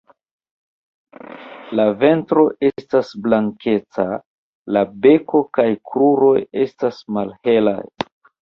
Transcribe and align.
La 1.79 1.85
ventro 2.03 2.45
estas 2.69 3.11
blankeca, 3.27 4.07
la 4.79 4.85
beko 5.05 5.45
kaj 5.59 5.69
kruroj 5.91 6.37
estas 6.67 7.05
malhelaj. 7.21 7.81